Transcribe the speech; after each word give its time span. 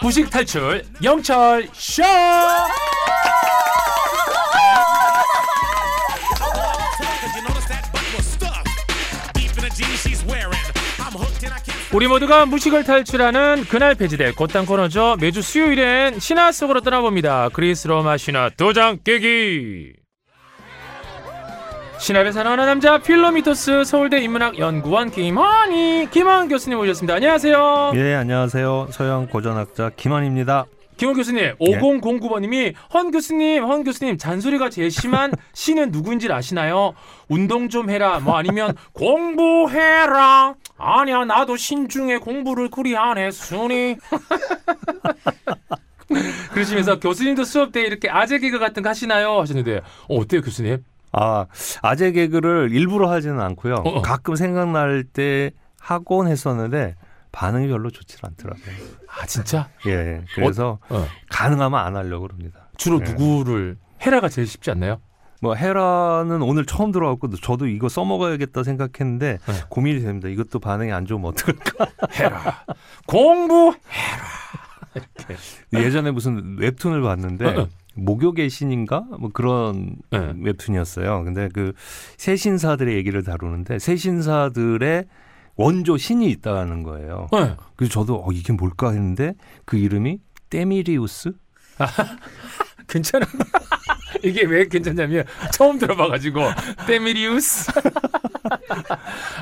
부식 0.00 0.28
탈출 0.30 0.82
영철 1.02 1.68
쇼. 1.72 2.02
우리 11.92 12.08
모두가 12.08 12.46
무식을 12.46 12.84
탈출하는 12.84 13.66
그날 13.68 13.94
폐지될 13.94 14.34
곧단 14.34 14.64
코너죠. 14.64 15.16
매주 15.20 15.42
수요일엔 15.42 16.18
신화 16.20 16.50
속으로 16.50 16.80
떠나봅니다. 16.80 17.50
그리스 17.50 17.86
로마 17.86 18.16
신화 18.16 18.50
도장 18.56 18.98
깨기. 19.04 20.01
신화를 22.02 22.32
사랑하는 22.32 22.66
남자 22.66 22.98
필로미토스 22.98 23.84
서울대 23.84 24.18
인문학 24.18 24.58
연구원 24.58 25.12
김환희 25.12 26.08
김환 26.10 26.48
교수님 26.48 26.80
오셨습니다. 26.80 27.14
안녕하세요. 27.14 27.92
예, 27.94 28.14
안녕하세요. 28.14 28.88
서양 28.90 29.28
고전학자 29.28 29.88
김환입니다. 29.94 30.66
김원 30.96 31.16
교수님, 31.16 31.54
5009번님이 31.60 32.74
헌 32.92 33.12
교수님, 33.12 33.62
헌 33.62 33.84
교수님 33.84 34.18
잔소리가 34.18 34.68
제일 34.68 34.90
심한 34.90 35.30
신은 35.54 35.92
누구인지 35.92 36.26
아시나요? 36.32 36.94
운동 37.28 37.68
좀 37.68 37.88
해라, 37.88 38.18
뭐 38.18 38.36
아니면 38.36 38.74
공부해라. 38.94 40.56
아니야, 40.78 41.24
나도 41.24 41.56
신 41.56 41.88
중에 41.88 42.18
공부를 42.18 42.70
그리 42.70 42.96
안 42.96 43.16
했으니. 43.16 43.94
그러시면서 46.52 46.98
교수님도 46.98 47.44
수업 47.44 47.70
때 47.70 47.82
이렇게 47.82 48.10
아재 48.10 48.40
개그 48.40 48.58
같은 48.58 48.82
거 48.82 48.88
하시나요? 48.88 49.40
하셨는데, 49.40 49.82
어, 50.08 50.16
어때요, 50.16 50.42
교수님? 50.42 50.82
아, 51.12 51.46
아재 51.82 52.12
개그를 52.12 52.70
일부러 52.72 53.10
하지는 53.10 53.40
않고요. 53.40 53.74
어, 53.74 53.88
어. 53.98 54.02
가끔 54.02 54.34
생각날 54.34 55.04
때 55.04 55.52
하곤 55.78 56.28
했었는데 56.28 56.96
반응이 57.32 57.68
별로 57.68 57.90
좋지 57.90 58.18
않더라고요. 58.22 58.74
아, 59.08 59.26
진짜? 59.26 59.68
예, 59.86 60.22
그래서 60.34 60.78
어. 60.88 61.06
가능하면 61.30 61.78
안 61.78 61.96
하려고 61.96 62.28
합니다. 62.28 62.68
주로 62.76 62.98
네. 62.98 63.10
누구를, 63.12 63.78
헤라가 64.04 64.28
제일 64.28 64.46
쉽지 64.46 64.70
않나요? 64.70 65.00
뭐 65.40 65.56
헤라는 65.56 66.40
오늘 66.40 66.64
처음 66.64 66.92
들어왔고 66.92 67.34
저도 67.36 67.66
이거 67.66 67.88
써먹어야겠다 67.88 68.62
생각했는데 68.62 69.38
네. 69.44 69.52
고민이 69.68 70.00
됩니다. 70.00 70.28
이것도 70.28 70.60
반응이 70.60 70.92
안 70.92 71.04
좋으면 71.04 71.30
어떡할까? 71.30 71.86
헤라. 72.14 72.64
공부! 73.06 73.74
예전에 75.72 76.12
무슨 76.12 76.58
웹툰을 76.58 77.02
봤는데 77.02 77.46
어, 77.46 77.62
어. 77.62 77.68
목욕의 77.94 78.50
신인가 78.50 79.04
뭐 79.18 79.30
그런 79.32 79.96
네. 80.10 80.32
웹툰이었어요. 80.38 81.24
근데 81.24 81.48
그 81.52 81.72
세신사들의 82.16 82.94
얘기를 82.96 83.22
다루는데 83.22 83.78
세신사들의 83.78 85.04
원조 85.56 85.96
신이 85.96 86.28
있다는 86.30 86.82
거예요. 86.82 87.28
네. 87.32 87.56
그래서 87.76 87.92
저도 87.92 88.24
어, 88.24 88.32
이게 88.32 88.52
뭘까 88.52 88.90
했는데 88.90 89.34
그 89.64 89.76
이름이 89.76 90.18
때미리우스? 90.50 91.32
괜찮아. 92.88 93.26
이게 94.22 94.44
왜 94.44 94.66
괜찮냐면 94.66 95.24
처음 95.52 95.78
들어봐가지고 95.78 96.40
때미리우스. 96.86 97.70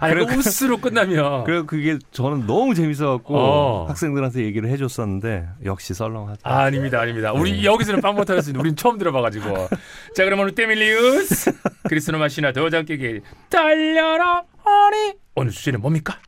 아 0.00 0.08
이거 0.08 0.26
그래, 0.26 0.36
우스로 0.36 0.78
끝나면 0.78 1.44
그래서 1.44 1.66
그게 1.66 1.98
저는 2.12 2.46
너무 2.46 2.74
재밌어갖고 2.74 3.36
어. 3.36 3.86
학생들한테 3.88 4.44
얘기를 4.44 4.68
해줬었는데 4.70 5.48
역시 5.64 5.94
썰렁하다. 5.94 6.40
아, 6.42 6.62
아닙니다, 6.62 7.00
아닙니다. 7.00 7.32
우리 7.32 7.52
네. 7.52 7.64
여기서는 7.64 8.00
빵 8.00 8.14
못하겠습니다. 8.14 8.58
우린 8.60 8.76
처음 8.76 8.98
들어봐가지고. 8.98 9.68
자, 10.14 10.24
그럼 10.24 10.40
오늘 10.40 10.54
때밀리우스 10.54 11.52
그리스노 11.88 12.18
마 12.18 12.28
시나 12.28 12.52
도장 12.52 12.84
깨기 12.84 13.20
달려라 13.48 14.42
허니 14.64 15.14
오늘 15.34 15.52
주제는 15.52 15.80
뭡니까? 15.80 16.18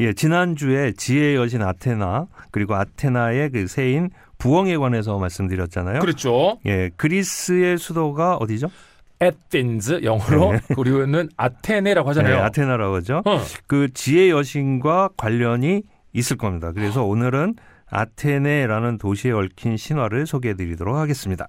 예, 0.00 0.12
지난주에 0.12 0.92
지혜의 0.92 1.36
여신 1.36 1.62
아테나 1.62 2.26
그리고 2.52 2.76
아테나의 2.76 3.50
그 3.50 3.66
세인 3.66 4.10
부엉에 4.38 4.76
관해서 4.76 5.18
말씀드렸잖아요. 5.18 6.00
그렇죠. 6.00 6.58
예, 6.66 6.90
그리스의 6.96 7.78
수도가 7.78 8.36
어디죠? 8.36 8.70
에덴즈 9.20 10.04
영어로 10.04 10.52
네. 10.52 10.60
그리고는 10.74 11.28
아테네라고 11.36 12.08
하잖아요. 12.10 12.36
네, 12.36 12.40
아테나라고 12.40 12.96
하죠. 12.96 13.22
어. 13.24 13.40
그 13.66 13.92
지혜 13.92 14.30
여신과 14.30 15.10
관련이 15.16 15.82
있을 16.12 16.36
겁니다. 16.36 16.72
그래서 16.72 17.04
오늘은 17.04 17.56
아테네라는 17.90 18.98
도시에 18.98 19.32
얽힌 19.32 19.76
신화를 19.76 20.26
소개해 20.26 20.54
드리도록 20.54 20.96
하겠습니다. 20.96 21.48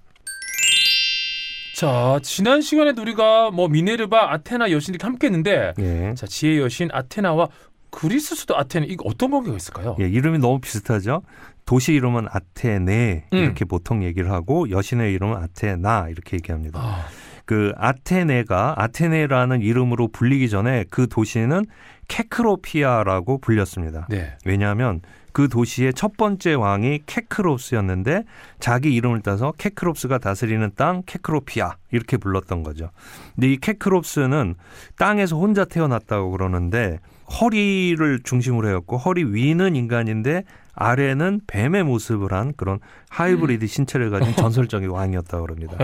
자, 1.76 2.20
지난 2.24 2.62
시간에도 2.62 3.02
우리가 3.04 3.52
뭐 3.52 3.70
미네르바, 3.70 4.34
아테나 4.34 4.72
여신이 4.72 4.98
함께 5.02 5.28
했는데 5.28 5.74
예. 5.80 6.14
자, 6.16 6.28
지혜 6.28 6.60
여신 6.60 6.90
아테나와 6.92 7.48
그리스 7.92 8.36
수도 8.36 8.58
아테네 8.58 8.88
이거 8.88 9.04
어떤 9.08 9.32
관계가 9.32 9.56
있을까요? 9.58 9.96
예, 10.00 10.08
이름이 10.08 10.40
너무 10.40 10.60
비슷하죠. 10.60 11.22
도시 11.66 11.94
이름은 11.94 12.28
아테네 12.30 13.26
음. 13.34 13.38
이렇게 13.38 13.66
보통 13.66 14.04
얘기를 14.04 14.32
하고 14.32 14.70
여신의 14.70 15.14
이름은 15.14 15.38
아테나 15.38 16.08
이렇게 16.10 16.38
얘기합니다. 16.38 16.80
아, 16.80 17.06
그 17.46 17.74
아테네가 17.78 18.76
아테네라는 18.78 19.62
이름으로 19.62 20.10
불리기 20.10 20.50
전에 20.50 20.86
그 20.90 21.08
도시는 21.08 21.66
케크로피아라고 22.10 23.38
불렸습니다. 23.38 24.08
네. 24.10 24.36
왜냐하면 24.44 25.02
그 25.32 25.48
도시의 25.48 25.94
첫 25.94 26.18
번째 26.18 26.56
왕이 26.56 27.04
케크롭스였는데 27.06 28.24
자기 28.60 28.94
이름을 28.96 29.22
따서 29.22 29.54
케크롭스가 29.58 30.18
다스리는 30.18 30.70
땅 30.76 31.04
케크로피아 31.06 31.78
이렇게 31.92 32.18
불렀던 32.18 32.64
거죠. 32.64 32.90
근데 33.36 33.54
이 33.54 33.58
케크롭스는 33.58 34.56
땅에서 34.98 35.38
혼자 35.38 35.64
태어났다고 35.64 36.32
그러는데 36.32 37.00
허리를 37.40 38.20
중심으로 38.24 38.68
해갖고 38.70 38.98
허리 38.98 39.24
위는 39.24 39.76
인간인데 39.76 40.44
아래는 40.74 41.42
뱀의 41.46 41.84
모습을 41.84 42.34
한 42.34 42.54
그런 42.58 42.80
하이브리드 43.10 43.68
신체를 43.68 44.10
가진 44.10 44.34
전설적인 44.36 44.90
왕이었다고 44.90 45.46
그럽니다. 45.46 45.78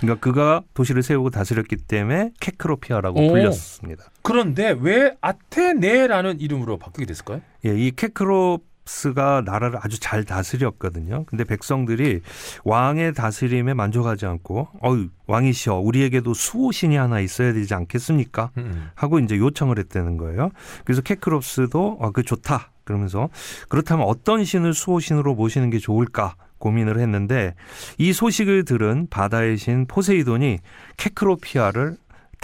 그러니까 0.00 0.20
그가 0.20 0.62
도시를 0.74 1.02
세우고 1.02 1.30
다스렸기 1.30 1.76
때문에 1.76 2.30
케크로피아라고 2.40 3.24
오. 3.24 3.28
불렸습니다. 3.30 4.04
그런데 4.24 4.74
왜 4.80 5.14
아테네라는 5.20 6.40
이름으로 6.40 6.78
바뀌게 6.78 7.04
됐을까요? 7.04 7.42
예, 7.66 7.76
이 7.76 7.90
케크롭스가 7.90 9.42
나라를 9.44 9.78
아주 9.82 10.00
잘 10.00 10.24
다스렸거든요. 10.24 11.24
근데 11.26 11.44
백성들이 11.44 12.22
왕의 12.64 13.12
다스림에 13.12 13.74
만족하지 13.74 14.24
않고, 14.24 14.68
어유 14.82 15.10
왕이시여, 15.26 15.74
우리에게도 15.74 16.32
수호신이 16.32 16.96
하나 16.96 17.20
있어야 17.20 17.52
되지 17.52 17.74
않겠습니까? 17.74 18.50
음. 18.56 18.88
하고 18.94 19.18
이제 19.18 19.36
요청을 19.36 19.78
했다는 19.78 20.16
거예요. 20.16 20.50
그래서 20.86 21.02
케크롭스도 21.02 21.98
어, 22.00 22.10
그 22.10 22.22
좋다. 22.22 22.70
그러면서 22.84 23.28
그렇다면 23.68 24.06
어떤 24.06 24.44
신을 24.44 24.74
수호신으로 24.74 25.34
모시는 25.34 25.70
게 25.70 25.78
좋을까 25.78 26.36
고민을 26.58 26.98
했는데 26.98 27.54
이 27.98 28.12
소식을 28.12 28.64
들은 28.64 29.06
바다의 29.10 29.58
신 29.58 29.86
포세이돈이 29.86 30.58
케크로피아를 30.96 31.96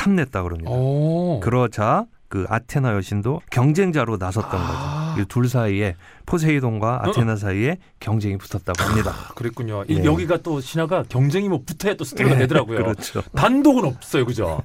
탐냈다 0.04 0.42
그럽니다. 0.42 0.70
오. 0.70 1.40
그러자 1.40 2.06
그 2.28 2.46
아테나 2.48 2.94
여신도 2.94 3.42
경쟁자로 3.50 4.16
나섰던 4.16 4.50
아. 4.60 5.12
거죠. 5.14 5.22
이 5.22 5.24
둘 5.28 5.48
사이에 5.48 5.96
포세이돈과 6.26 7.02
아테나 7.04 7.36
사이에 7.36 7.76
경쟁이 7.98 8.38
붙었다고 8.38 8.82
합니다. 8.82 9.10
아, 9.12 9.34
그랬군요. 9.34 9.84
이- 9.88 9.96
네. 9.96 10.04
여기가 10.04 10.38
또 10.38 10.60
신화가 10.60 11.04
경쟁이 11.08 11.48
뭐 11.48 11.60
붙어야 11.66 11.94
또 11.94 12.04
스토리가 12.04 12.36
되더라고요. 12.38 12.78
그렇죠. 12.78 13.20
단독은 13.36 13.84
없어요, 13.84 14.24
그죠? 14.24 14.62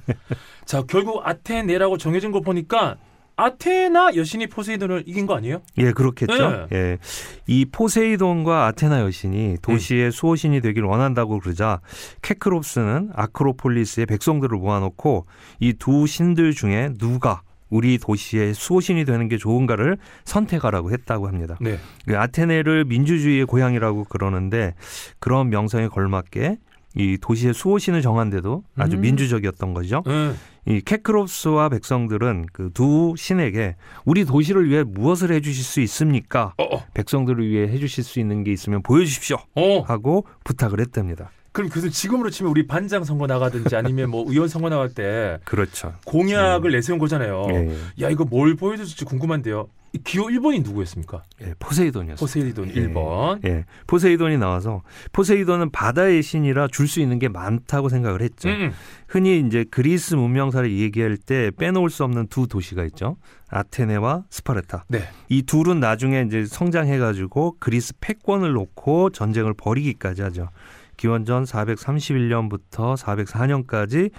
자, 0.64 0.82
결국 0.88 1.20
아테네라고 1.26 1.98
정해진 1.98 2.30
거 2.32 2.40
보니까 2.40 2.96
아테나 3.36 4.16
여신이 4.16 4.46
포세이돈을 4.46 5.04
이긴 5.06 5.26
거 5.26 5.36
아니에요? 5.36 5.60
예, 5.78 5.92
그렇겠죠. 5.92 6.68
예. 6.72 6.98
이 7.46 7.66
포세이돈과 7.66 8.66
아테나 8.66 9.00
여신이 9.02 9.58
도시의 9.60 10.10
수호신이 10.10 10.62
되길 10.62 10.84
원한다고 10.84 11.38
그러자 11.40 11.80
케크롭스는 12.22 13.10
아크로폴리스의 13.14 14.06
백성들을 14.06 14.56
모아놓고 14.58 15.26
이 15.60 15.74
두 15.78 16.06
신들 16.06 16.52
중에 16.54 16.94
누가 16.98 17.42
우리 17.68 17.98
도시의 17.98 18.54
수호신이 18.54 19.04
되는 19.04 19.28
게 19.28 19.36
좋은가를 19.36 19.98
선택하라고 20.24 20.90
했다고 20.92 21.28
합니다. 21.28 21.56
네. 21.60 21.78
그 22.06 22.16
아테네를 22.18 22.84
민주주의의 22.86 23.44
고향이라고 23.44 24.04
그러는데 24.04 24.74
그런 25.18 25.50
명성에 25.50 25.88
걸맞게 25.88 26.56
이 26.94 27.18
도시의 27.20 27.52
수호신을 27.52 28.00
정한 28.00 28.30
데도 28.30 28.62
아주 28.78 28.96
음. 28.96 29.02
민주적이었던 29.02 29.74
거죠. 29.74 30.02
응. 30.06 30.34
이 30.66 30.80
케크롭스와 30.80 31.68
백성들은 31.68 32.46
그 32.52 32.70
두 32.76 33.14
신에게 33.16 33.76
우리 34.04 34.24
도시를 34.24 34.68
위해 34.68 34.82
무엇을 34.82 35.32
해주실 35.32 35.64
수 35.64 35.80
있습니까? 35.80 36.52
어, 36.58 36.64
어. 36.64 36.84
백성들을 36.92 37.48
위해 37.48 37.68
해주실 37.68 38.04
수 38.04 38.20
있는 38.20 38.44
게 38.44 38.52
있으면 38.52 38.82
보여주십시오. 38.82 39.38
어. 39.54 39.80
하고 39.82 40.26
부탁을 40.44 40.80
했답니다. 40.80 41.30
그럼 41.56 41.70
교수님 41.70 41.90
지금으로 41.90 42.28
치면 42.28 42.50
우리 42.50 42.66
반장 42.66 43.02
선거 43.02 43.26
나가든지 43.26 43.76
아니면 43.76 44.10
뭐 44.10 44.26
의원 44.28 44.46
선거 44.46 44.68
나갈 44.68 44.90
때 44.90 45.38
그렇죠. 45.46 45.94
공약을 46.04 46.70
내세운 46.70 46.98
거잖아요. 46.98 47.46
예, 47.48 47.54
예. 47.70 48.04
야 48.04 48.10
이거 48.10 48.26
뭘 48.26 48.54
보여줄지 48.56 49.06
궁금한데요. 49.06 49.66
이 49.94 49.98
기호 50.04 50.24
1번이 50.26 50.62
누구였습니까? 50.64 51.22
예, 51.40 51.54
포세이돈이었어요. 51.58 52.16
포세이돈 52.16 52.68
예. 52.76 52.88
1번. 52.88 53.42
예, 53.46 53.64
포세이돈이 53.86 54.36
나와서 54.36 54.82
포세이돈은 55.12 55.70
바다의 55.70 56.22
신이라 56.22 56.68
줄 56.68 56.86
수 56.88 57.00
있는 57.00 57.18
게 57.18 57.28
많다고 57.28 57.88
생각을 57.88 58.20
했죠. 58.20 58.50
음, 58.50 58.72
흔히 59.08 59.40
이제 59.40 59.64
그리스 59.70 60.14
문명사를 60.14 60.70
얘기할 60.70 61.16
때 61.16 61.50
빼놓을 61.56 61.88
수 61.88 62.04
없는 62.04 62.26
두 62.26 62.46
도시가 62.48 62.84
있죠. 62.84 63.16
아테네와 63.48 64.24
스파르타. 64.28 64.84
네. 64.88 65.08
이 65.30 65.40
둘은 65.42 65.80
나중에 65.80 66.20
이제 66.26 66.44
성장해 66.44 66.98
가지고 66.98 67.56
그리스 67.58 67.94
패권을 67.98 68.52
놓고 68.52 69.08
전쟁을 69.10 69.54
벌이기까지 69.54 70.20
하죠. 70.20 70.50
기원전 70.96 71.44
431년부터 71.44 72.96
404년까지 72.96 74.10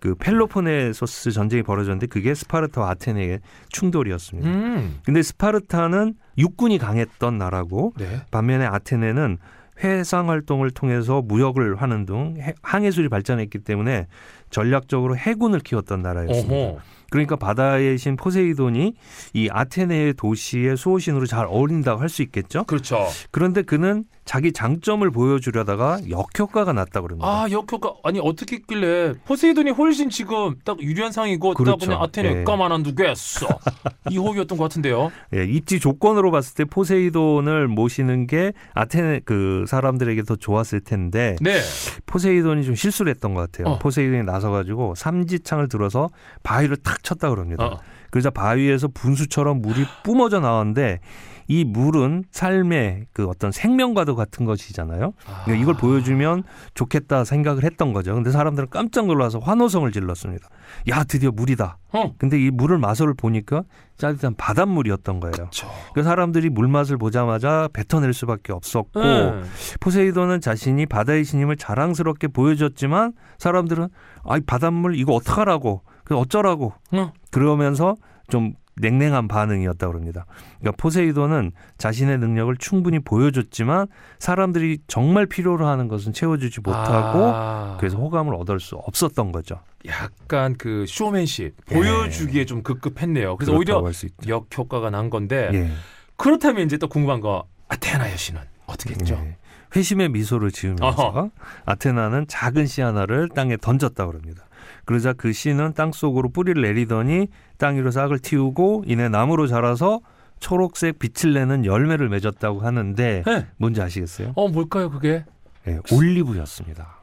그 0.00 0.14
펠로포네소스 0.14 1.30
전쟁이 1.32 1.62
벌어졌는데 1.62 2.06
그게 2.06 2.34
스파르타와 2.34 2.90
아테네의 2.90 3.40
충돌이었습니다. 3.70 4.48
음. 4.48 4.98
근데 5.04 5.22
스파르타는 5.22 6.14
육군이 6.38 6.78
강했던 6.78 7.38
나라고 7.38 7.92
네. 7.98 8.20
반면에 8.30 8.66
아테네는 8.66 9.38
해상 9.84 10.30
활동을 10.30 10.70
통해서 10.70 11.20
무역을 11.22 11.76
하는 11.76 12.06
등 12.06 12.36
해- 12.38 12.54
항해술이 12.62 13.08
발전했기 13.10 13.58
때문에 13.58 14.06
전략적으로 14.50 15.16
해군을 15.16 15.60
키웠던 15.60 16.00
나라였습니다. 16.02 16.54
어허. 16.54 16.78
그러니까 17.10 17.36
바다의 17.36 17.98
신 17.98 18.16
포세이돈이 18.16 18.94
이 19.34 19.48
아테네의 19.50 20.14
도시의 20.14 20.76
수호신으로 20.76 21.26
잘 21.26 21.46
어울린다고 21.46 22.00
할 22.00 22.06
수 22.08 22.22
있겠죠. 22.22 22.64
그렇죠. 22.64 23.06
그런데 23.32 23.62
그는 23.62 24.04
자기 24.24 24.52
장점을 24.52 25.08
보여주려다가 25.10 25.98
역효과가 26.08 26.72
났다 26.72 27.00
그럽니다. 27.00 27.26
아 27.28 27.46
역효과 27.50 27.94
아니 28.04 28.18
어떻게 28.20 28.56
했길래 28.56 29.14
포세이돈이 29.24 29.70
훨씬 29.72 30.08
지금 30.08 30.54
딱 30.64 30.80
유리한 30.80 31.12
상이고 31.12 31.54
딱 31.54 31.58
그렇죠. 31.58 31.86
그냥 31.86 32.02
아테네 32.02 32.40
예. 32.40 32.44
까만 32.44 32.82
두겠어 32.82 33.46
이 34.10 34.18
호흡이었던 34.18 34.56
것 34.58 34.64
같은데요. 34.64 35.10
예, 35.34 35.44
입지 35.44 35.78
조건으로 35.80 36.30
봤을 36.30 36.54
때 36.54 36.64
포세이돈을 36.64 37.68
모시는 37.68 38.26
게 38.26 38.52
아테네 38.74 39.20
그 39.24 39.64
사람들에게 39.68 40.22
더 40.22 40.36
좋았을 40.36 40.80
텐데 40.80 41.36
네. 41.40 41.60
포세이돈이 42.06 42.64
좀 42.64 42.74
실수를 42.74 43.10
했던 43.10 43.34
것 43.34 43.50
같아요. 43.50 43.74
어. 43.74 43.78
포세이돈이 43.78 44.24
나서가지고 44.24 44.94
삼지창을 44.96 45.68
들어서 45.68 46.08
바위를 46.42 46.76
탁 46.78 46.95
쳤다 47.02 47.30
그럽니다. 47.30 47.64
어. 47.64 47.80
그러자 48.10 48.30
바위에서 48.30 48.88
분수처럼 48.88 49.60
물이 49.60 49.84
뿜어져 50.02 50.40
나왔는데 50.40 51.00
이 51.48 51.64
물은 51.64 52.24
삶의 52.30 53.06
그 53.12 53.26
어떤 53.28 53.52
생명과도 53.52 54.16
같은 54.16 54.46
것이잖아요. 54.46 55.12
그러니까 55.44 55.62
이걸 55.62 55.74
보여주면 55.74 56.42
좋겠다 56.74 57.24
생각을 57.24 57.62
했던 57.62 57.92
거죠. 57.92 58.14
근데 58.14 58.30
사람들은 58.30 58.68
깜짝 58.70 59.06
놀라서 59.06 59.38
환호성을 59.38 59.90
질렀습니다. 59.92 60.48
야, 60.88 61.04
드디어 61.04 61.30
물이다. 61.30 61.78
어. 61.92 62.14
근데 62.18 62.40
이 62.40 62.50
물을 62.50 62.78
맛을 62.78 63.14
보니까 63.14 63.62
짜릿한 63.96 64.34
바닷물이었던 64.36 65.20
거예요. 65.20 65.48
그 65.94 66.02
사람들이 66.02 66.50
물 66.50 66.68
맛을 66.68 66.96
보자마자 66.98 67.68
뱉어낼 67.72 68.12
수밖에 68.12 68.52
없었고 68.52 69.00
네. 69.00 69.42
포세이돈은 69.80 70.40
자신이 70.40 70.86
바다의 70.86 71.24
신임을 71.24 71.56
자랑스럽게 71.56 72.28
보여줬지만 72.28 73.12
사람들은 73.38 73.88
아이 74.24 74.40
바닷물 74.40 74.96
이거 74.96 75.14
어떡하라고 75.14 75.82
그 76.06 76.16
어쩌라고 76.16 76.72
어. 76.92 77.12
그러면서 77.32 77.96
좀 78.28 78.54
냉랭한 78.76 79.26
반응이었다고 79.26 79.94
합니다. 79.94 80.26
그러니까 80.60 80.76
포세이돈은 80.80 81.52
자신의 81.78 82.18
능력을 82.18 82.54
충분히 82.58 83.00
보여줬지만 83.00 83.88
사람들이 84.18 84.78
정말 84.86 85.26
필요로 85.26 85.66
하는 85.66 85.88
것은 85.88 86.12
채워주지 86.12 86.60
못하고 86.60 87.24
아. 87.24 87.76
그래서 87.80 87.96
호감을 87.96 88.34
얻을 88.34 88.60
수 88.60 88.76
없었던 88.76 89.32
거죠. 89.32 89.60
약간 89.86 90.54
그 90.56 90.84
쇼맨십 90.86 91.56
예. 91.70 91.74
보여주기에 91.74 92.44
좀 92.44 92.62
급급했네요. 92.62 93.36
그래서 93.36 93.52
오히려. 93.52 93.82
역효과가 94.26 94.90
난 94.90 95.10
건데 95.10 95.50
예. 95.52 95.70
그렇다면 96.16 96.66
이제 96.66 96.76
또 96.76 96.86
궁금한 96.88 97.20
거 97.20 97.46
아테나 97.68 98.12
여신은 98.12 98.40
어떻게 98.66 98.90
했죠? 98.90 99.14
예. 99.14 99.36
회심의 99.76 100.08
미소를 100.08 100.50
지으면서 100.50 100.86
어허. 100.86 101.30
아테나는 101.66 102.26
작은 102.28 102.66
씨 102.66 102.80
하나를 102.80 103.28
땅에 103.28 103.56
던졌다고 103.58 104.12
합니다. 104.12 104.44
그러자 104.86 105.12
그 105.12 105.32
씨는 105.32 105.74
땅 105.74 105.92
속으로 105.92 106.30
뿌리를 106.30 106.60
내리더니 106.60 107.28
땅 107.58 107.76
위로 107.76 107.90
싹을 107.90 108.18
틔우고 108.20 108.84
이내 108.86 109.08
나무로 109.08 109.46
자라서 109.46 110.00
초록색 110.40 110.98
빛을 110.98 111.34
내는 111.34 111.64
열매를 111.64 112.08
맺었다고 112.08 112.60
하는데 112.60 113.22
네. 113.24 113.46
뭔지 113.58 113.82
아시겠어요? 113.82 114.32
어 114.34 114.48
뭘까요 114.48 114.90
그게? 114.90 115.24
예, 115.68 115.78
올리브였습니다. 115.92 116.96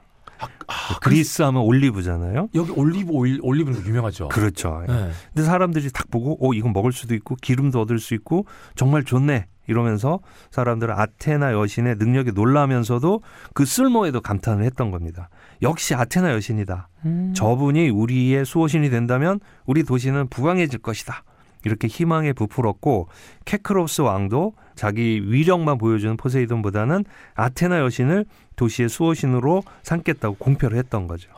아, 0.67 0.99
그리스 0.99 1.41
하면 1.41 1.61
올리브잖아요. 1.61 2.49
여기 2.55 2.71
올리브 2.71 3.11
오일 3.11 3.39
올리브는 3.41 3.85
유명하죠. 3.85 4.27
그렇죠. 4.29 4.83
네. 4.87 5.11
근데 5.33 5.45
사람들이 5.45 5.89
딱 5.91 6.09
보고 6.11 6.37
어 6.45 6.53
이건 6.53 6.73
먹을 6.73 6.91
수도 6.91 7.15
있고 7.15 7.35
기름도 7.35 7.81
얻을 7.81 7.99
수 7.99 8.13
있고 8.13 8.45
정말 8.75 9.03
좋네 9.03 9.47
이러면서 9.67 10.19
사람들은 10.51 10.93
아테나 10.93 11.53
여신의 11.53 11.95
능력에 11.95 12.31
놀라면서도 12.31 13.21
그 13.53 13.65
쓸모에도 13.65 14.21
감탄을 14.21 14.63
했던 14.65 14.91
겁니다. 14.91 15.29
역시 15.61 15.95
아테나 15.95 16.33
여신이다. 16.33 16.89
음. 17.05 17.33
저분이 17.35 17.89
우리의 17.89 18.45
수호신이 18.45 18.89
된다면 18.89 19.39
우리 19.65 19.83
도시는 19.83 20.27
부강해질 20.27 20.79
것이다. 20.79 21.23
이렇게 21.65 21.87
희망에 21.87 22.33
부풀었고 22.33 23.07
케크로스 23.45 24.01
왕도 24.01 24.53
자기 24.75 25.21
위력만 25.31 25.77
보여주는 25.77 26.17
포세이돈보다는 26.17 27.05
아테나 27.35 27.79
여신을 27.79 28.25
도시의 28.55 28.89
수호신으로 28.89 29.63
삼겠다고 29.83 30.35
공표를 30.35 30.77
했던 30.77 31.07
거죠. 31.07 31.29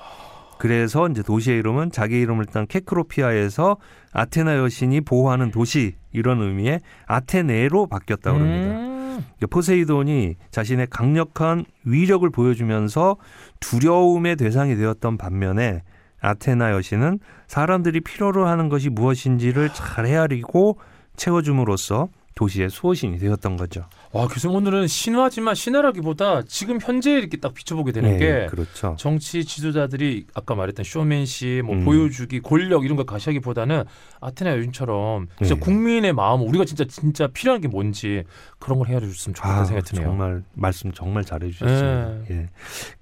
그래서 0.58 1.08
이제 1.10 1.22
도시의 1.22 1.60
이름은 1.60 1.92
자기 1.92 2.20
이름을 2.22 2.46
딴 2.46 2.68
케크로피아에서 2.68 3.78
아테나 4.14 4.58
여신이 4.58 5.02
보호하는 5.02 5.52
도시 5.52 5.96
이런 6.12 6.42
의미의 6.42 6.82
아테네로 7.08 7.88
바뀌었다고 7.88 8.40
합니다. 8.40 8.80
음. 8.80 8.96
그러니까 9.18 9.48
포세이돈이 9.50 10.36
자신의 10.52 10.88
강력한 10.90 11.66
위력을 11.84 12.30
보여주면서 12.30 13.18
두려움의 13.60 14.36
대상이 14.36 14.76
되었던 14.76 15.18
반면에 15.18 15.84
아테나 16.22 16.72
여신은 16.72 17.20
사람들이 17.48 18.02
필요로 18.02 18.48
하는 18.48 18.70
것이 18.70 18.90
무엇인지를 18.90 19.70
잘 19.74 20.06
헤아리고 20.06 20.80
채워줌으로써 21.16 22.10
도시의 22.36 22.70
수호신이 22.70 23.18
되었던 23.18 23.56
거죠. 23.56 23.86
와 24.12 24.28
교수님 24.28 24.58
오늘은 24.58 24.88
신화지만 24.88 25.56
신화라기보다 25.56 26.44
지금 26.44 26.80
현재 26.82 27.12
이렇게 27.12 27.38
딱 27.38 27.54
비춰보게 27.54 27.94
되는 27.94 28.12
네, 28.12 28.18
게 28.20 28.48
그렇죠. 28.48 28.96
정치 29.00 29.46
지도자들이 29.46 30.28
아까 30.34 30.54
말했던 30.54 30.84
쇼맨십, 30.84 31.64
뭐 31.66 31.76
음. 31.76 31.86
보여주기, 31.86 32.42
권력 32.42 32.84
이런 32.84 32.98
걸 32.98 33.06
가시하기보다는 33.06 33.86
아테나 34.20 34.52
여인처럼 34.52 35.28
진짜 35.38 35.56
네. 35.56 35.60
국민의 35.62 36.14
마음, 36.14 36.42
우리가 36.42 36.66
진짜 36.66 36.84
진짜 36.86 37.28
필요한 37.28 37.62
게 37.62 37.70
뭔지 37.70 38.24
그런 38.60 38.80
걸 38.80 38.90
헤아려줬으면 38.90 39.34
좋겠다는 39.34 39.62
아, 39.62 39.66
생각이 39.66 39.90
드네요. 39.90 40.08
정말 40.08 40.44
말씀 40.54 40.92
정말 40.92 41.24
잘해주셨습니다. 41.24 42.06
네. 42.06 42.26
예. 42.32 42.50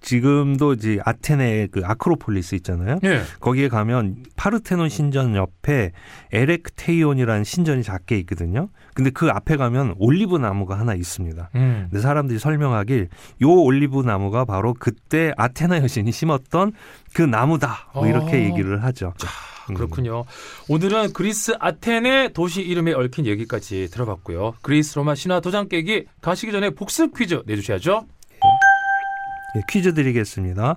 지금도 0.01 0.73
이제 0.73 0.99
아테네 1.03 1.69
그 1.71 1.81
아크로폴리스 1.83 2.53
있잖아요. 2.55 2.99
예. 3.03 3.21
거기에 3.39 3.67
가면 3.67 4.25
파르테논 4.35 4.89
신전 4.89 5.35
옆에 5.35 5.91
에렉테이온이라는 6.31 7.43
신전이 7.43 7.81
작게 7.81 8.19
있거든요. 8.19 8.69
근데 8.93 9.09
그 9.09 9.22
앞에 9.29 9.57
가면 9.57 9.95
올리브 9.97 10.37
나무가 10.37 10.79
하나 10.79 10.93
있습니다. 10.93 11.49
음. 11.55 11.87
근데 11.89 12.01
사람들이 12.01 12.39
설명하길 12.39 13.09
요 13.41 13.49
올리브 13.49 14.01
나무가 14.01 14.45
바로 14.45 14.73
그때 14.73 15.33
아테나 15.37 15.77
여신이 15.77 16.11
심었던 16.11 16.73
그 17.13 17.21
나무다. 17.21 17.89
뭐 17.93 18.07
이렇게 18.07 18.37
아. 18.37 18.39
얘기를 18.39 18.83
하죠. 18.83 19.13
음. 19.69 19.75
그렇군요. 19.75 20.25
오늘은 20.67 21.13
그리스 21.13 21.53
아테네 21.59 22.29
도시 22.29 22.61
이름에 22.61 22.93
얽힌 22.93 23.25
얘기까지 23.25 23.89
들어봤고요. 23.91 24.55
그리스 24.61 24.95
로마 24.95 25.15
신화 25.15 25.39
도장 25.39 25.69
깨기 25.69 26.05
가시기 26.21 26.51
전에 26.51 26.71
복습 26.71 27.17
퀴즈 27.17 27.41
내주셔야죠. 27.45 28.05
예, 29.55 29.61
퀴즈 29.69 29.93
드리겠습니다. 29.93 30.75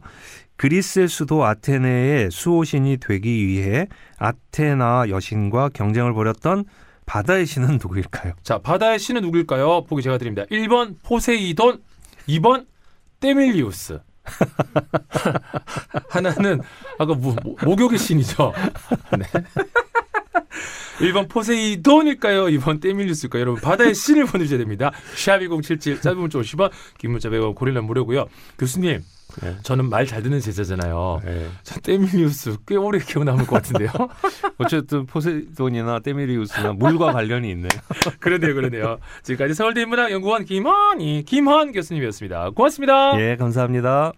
그리스의 0.56 1.08
수도 1.08 1.44
아테네의 1.44 2.30
수호신이 2.30 2.98
되기 2.98 3.46
위해 3.46 3.88
아테나 4.18 5.06
여신과 5.08 5.70
경쟁을 5.70 6.14
벌였던 6.14 6.64
바다의 7.06 7.46
신은 7.46 7.78
누구일까요? 7.80 8.34
자, 8.42 8.58
바다의 8.58 8.98
신은 8.98 9.22
누구일까요? 9.22 9.84
보기 9.84 10.02
제가 10.02 10.18
드립니다. 10.18 10.44
1번 10.50 10.96
포세이돈, 11.02 11.82
2번 12.28 12.66
때밀리우스. 13.20 14.00
하나는 16.10 16.60
아까 16.98 17.14
모, 17.14 17.34
모- 17.44 17.56
목욕의 17.62 17.98
신이죠. 17.98 18.52
네. 19.18 19.24
1번 20.98 21.28
포세이돈일까요? 21.28 22.44
2번 22.46 22.80
때밀리우스일까요? 22.80 23.40
여러분 23.42 23.60
바다의 23.60 23.94
신을 23.94 24.24
보내주셔야 24.26 24.58
됩니다. 24.58 24.90
샵1077 25.14 26.00
짧은 26.02 26.18
문자 26.18 26.38
50원 26.38 26.70
긴 26.98 27.10
문자 27.12 27.28
100원 27.28 27.54
고릴라 27.54 27.82
무료고요. 27.82 28.26
교수님 28.58 29.02
네. 29.42 29.56
저는 29.62 29.90
말 29.90 30.06
잘 30.06 30.22
듣는 30.22 30.40
제자잖아요. 30.40 31.20
예. 31.26 31.48
저 31.64 31.80
때밀리우스 31.80 32.56
꽤 32.66 32.76
오래 32.76 32.98
기억 33.00 33.24
남을 33.24 33.46
것 33.46 33.56
같은데요. 33.56 33.90
어쨌든 34.58 35.04
포세이돈이나 35.04 35.98
데메리우스나 35.98 36.72
물과 36.72 37.12
관련이 37.12 37.50
있네요. 37.50 37.68
그러네요, 38.20 38.54
그러네요. 38.54 38.98
지금까지 39.24 39.52
서울대 39.54 39.82
인문학 39.82 40.12
연구원 40.12 40.44
김헌이 40.44 41.24
김헌 41.26 41.72
교수님이었습니다. 41.72 42.50
고맙습니다. 42.50 43.20
예, 43.20 43.36
감사합니다. 43.36 44.12